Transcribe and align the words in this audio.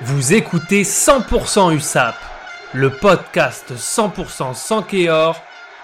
Vous 0.00 0.32
écoutez 0.32 0.82
100% 0.82 1.74
USAP, 1.76 2.16
le 2.72 2.90
podcast 2.90 3.72
100% 3.76 4.54
sans 4.54 4.82
Kéor 4.82 5.40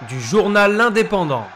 du 0.09 0.19
journal 0.19 0.75
L'Indépendant. 0.75 1.47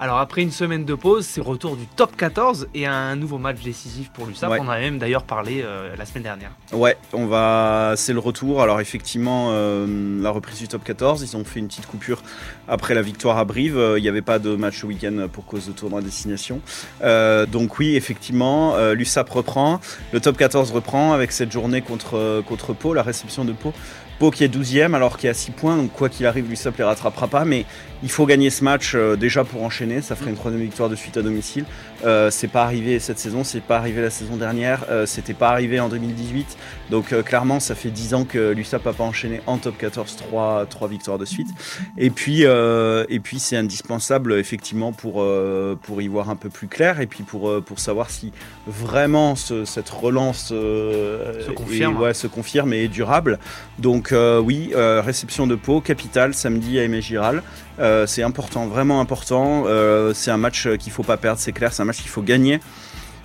Alors 0.00 0.18
après 0.18 0.42
une 0.42 0.50
semaine 0.50 0.84
de 0.84 0.94
pause, 0.94 1.24
c'est 1.24 1.40
retour 1.40 1.76
du 1.76 1.86
top 1.86 2.16
14 2.16 2.68
et 2.74 2.84
un 2.86 3.14
nouveau 3.14 3.38
match 3.38 3.62
décisif 3.62 4.10
pour 4.10 4.26
l'USAP. 4.26 4.50
Ouais. 4.50 4.58
On 4.60 4.66
en 4.66 4.70
a 4.70 4.80
même 4.80 4.98
d'ailleurs 4.98 5.22
parlé 5.22 5.62
euh, 5.64 5.94
la 5.96 6.04
semaine 6.04 6.24
dernière. 6.24 6.50
Ouais, 6.72 6.96
on 7.12 7.26
va, 7.26 7.94
c'est 7.96 8.12
le 8.12 8.18
retour. 8.18 8.60
Alors 8.60 8.80
effectivement, 8.80 9.48
euh, 9.50 10.20
la 10.20 10.30
reprise 10.30 10.58
du 10.58 10.68
top 10.68 10.82
14, 10.82 11.22
ils 11.22 11.36
ont 11.36 11.44
fait 11.44 11.60
une 11.60 11.68
petite 11.68 11.86
coupure 11.86 12.22
après 12.66 12.94
la 12.94 13.02
victoire 13.02 13.38
à 13.38 13.44
Brive. 13.44 13.78
Euh, 13.78 13.98
Il 13.98 14.02
n'y 14.02 14.08
avait 14.08 14.22
pas 14.22 14.40
de 14.40 14.56
match 14.56 14.80
ce 14.80 14.86
week-end 14.86 15.28
pour 15.32 15.46
cause 15.46 15.68
de 15.68 15.72
tournoi 15.72 16.00
à 16.00 16.02
destination. 16.02 16.60
Euh, 17.02 17.46
donc 17.46 17.78
oui, 17.78 17.94
effectivement, 17.94 18.76
l'USAP 18.92 19.30
reprend, 19.30 19.80
le 20.12 20.20
top 20.20 20.36
14 20.36 20.72
reprend 20.72 21.12
avec 21.12 21.30
cette 21.30 21.52
journée 21.52 21.82
contre 21.82 22.42
contre 22.46 22.72
Pau, 22.72 22.94
la 22.94 23.02
réception 23.02 23.44
de 23.44 23.52
Pau. 23.52 23.72
Pau 24.18 24.30
qui 24.30 24.44
est 24.44 24.54
12e 24.54 24.94
alors 24.94 25.16
qu'il 25.16 25.26
est 25.26 25.30
à 25.30 25.34
6 25.34 25.50
points, 25.50 25.76
donc 25.76 25.92
quoi 25.92 26.08
qu'il 26.08 26.24
arrive, 26.26 26.48
l'USAP 26.48 26.78
les 26.78 26.84
rattrapera 26.84 27.26
pas, 27.26 27.44
mais 27.44 27.66
il 28.04 28.10
faut 28.10 28.26
gagner 28.26 28.48
ce 28.50 28.62
match 28.62 28.94
déjà 28.94 29.42
pour 29.42 29.64
enchaîner, 29.64 29.93
ça 30.02 30.16
ferait 30.16 30.30
une 30.30 30.36
troisième 30.36 30.62
victoire 30.62 30.88
de 30.88 30.96
suite 30.96 31.16
à 31.16 31.22
domicile. 31.22 31.64
Euh, 32.04 32.30
c'est 32.30 32.48
pas 32.48 32.62
arrivé 32.64 32.98
cette 32.98 33.18
saison, 33.18 33.44
c'est 33.44 33.60
pas 33.62 33.76
arrivé 33.78 34.02
la 34.02 34.10
saison 34.10 34.36
dernière, 34.36 34.84
euh, 34.90 35.06
c'était 35.06 35.32
pas 35.34 35.48
arrivé 35.50 35.80
en 35.80 35.88
2018, 35.88 36.56
donc 36.90 37.12
euh, 37.12 37.22
clairement 37.22 37.60
ça 37.60 37.74
fait 37.74 37.90
10 37.90 38.14
ans 38.14 38.24
que 38.24 38.52
l'USAP 38.52 38.84
n'a 38.84 38.92
pas 38.92 39.04
enchaîné 39.04 39.40
en 39.46 39.56
top 39.58 39.78
14 39.78 40.16
3, 40.16 40.66
trois 40.66 40.88
victoires 40.88 41.18
de 41.18 41.24
suite. 41.24 41.48
Et 41.96 42.10
puis, 42.10 42.44
euh, 42.44 43.04
et 43.08 43.20
puis 43.20 43.38
c'est 43.38 43.56
indispensable 43.56 44.34
effectivement 44.34 44.92
pour, 44.92 45.22
euh, 45.22 45.78
pour 45.82 46.02
y 46.02 46.08
voir 46.08 46.28
un 46.30 46.36
peu 46.36 46.50
plus 46.50 46.68
clair 46.68 47.00
et 47.00 47.06
puis 47.06 47.22
pour, 47.22 47.62
pour 47.64 47.78
savoir 47.78 48.10
si 48.10 48.32
vraiment 48.66 49.34
ce- 49.34 49.64
cette 49.64 49.88
relance 49.90 50.48
Se 50.48 51.50
confirme. 51.52 51.96
est- 51.96 52.00
ouais, 52.00 52.14
se 52.14 52.26
confirme 52.26 52.72
et 52.72 52.84
est 52.84 52.88
durable. 52.88 53.38
Donc 53.78 54.12
oui, 54.42 54.72
réception 54.74 55.46
de 55.46 55.54
Pau, 55.54 55.80
capitale, 55.80 56.34
samedi 56.34 56.78
à 56.78 56.82
Aimé 56.84 57.00
Giral. 57.00 57.42
Euh, 57.80 58.06
c'est 58.06 58.22
important, 58.22 58.66
vraiment 58.68 59.00
important. 59.00 59.64
Euh, 59.74 60.12
c'est 60.14 60.30
un 60.30 60.36
match 60.36 60.68
qu'il 60.78 60.92
faut 60.92 61.02
pas 61.02 61.16
perdre, 61.16 61.38
c'est 61.40 61.52
clair, 61.52 61.72
c'est 61.72 61.82
un 61.82 61.86
match 61.86 62.00
qu'il 62.00 62.10
faut 62.10 62.22
gagner. 62.22 62.60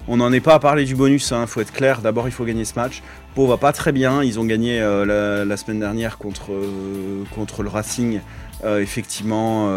On 0.08 0.18
n'en 0.18 0.32
est 0.34 0.40
pas 0.40 0.56
à 0.56 0.60
parler 0.60 0.86
du 0.86 0.96
bonus, 0.96 1.32
il 1.40 1.48
faut 1.48 1.62
être 1.62 1.72
clair. 1.72 2.02
D'abord, 2.02 2.28
il 2.28 2.32
faut 2.32 2.44
gagner 2.46 2.66
ce 2.66 2.74
match. 2.76 3.04
Pau 3.36 3.46
va 3.46 3.58
pas 3.58 3.72
très 3.74 3.92
bien. 3.92 4.24
Ils 4.24 4.40
ont 4.40 4.46
gagné 4.46 4.82
euh, 4.82 5.06
la, 5.06 5.46
la 5.46 5.58
semaine 5.58 5.80
dernière 5.80 6.18
contre, 6.18 6.52
euh, 6.52 7.24
contre 7.36 7.62
le 7.62 7.70
Racing, 7.70 8.20
euh, 8.64 8.82
effectivement, 8.82 9.70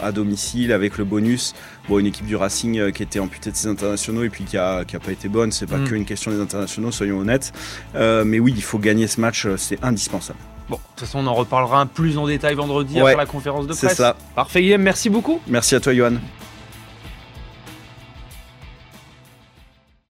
à 0.00 0.12
domicile 0.12 0.72
avec 0.72 0.98
le 0.98 1.04
bonus. 1.04 1.54
Bon, 1.88 1.98
une 1.98 2.06
équipe 2.06 2.26
du 2.26 2.36
Racing 2.36 2.92
qui 2.92 3.02
était 3.02 3.18
amputée 3.18 3.50
de 3.50 3.56
ses 3.56 3.66
internationaux 3.66 4.22
et 4.22 4.28
puis 4.30 4.44
qui 4.44 4.56
a, 4.56 4.84
qui 4.84 4.94
a 4.94 5.00
pas 5.00 5.10
été 5.10 5.28
bonne. 5.28 5.50
C'est 5.50 5.66
pas 5.66 5.78
Mm. 5.78 5.84
qu'une 5.88 6.04
question 6.04 6.30
des 6.30 6.40
internationaux, 6.40 6.92
soyons 6.92 7.18
honnêtes. 7.18 7.52
Mais 7.94 8.38
oui, 8.38 8.52
il 8.56 8.62
faut 8.62 8.78
gagner 8.78 9.08
ce 9.08 9.20
match, 9.20 9.48
c'est 9.56 9.82
indispensable. 9.82 10.38
Bon, 10.68 10.76
de 10.76 10.80
toute 10.96 11.06
façon, 11.06 11.20
on 11.20 11.26
en 11.26 11.34
reparlera 11.34 11.86
plus 11.86 12.18
en 12.18 12.26
détail 12.26 12.54
vendredi 12.54 12.94
Ouais, 12.96 13.12
après 13.12 13.16
la 13.16 13.26
conférence 13.26 13.66
de 13.66 13.72
C'est 13.72 13.86
presse. 13.86 13.98
ça. 13.98 14.16
Parfait, 14.34 14.62
Guillaume, 14.62 14.82
merci 14.82 15.08
beaucoup. 15.10 15.40
Merci 15.46 15.74
à 15.76 15.80
toi, 15.80 15.94
Johan. 15.94 16.14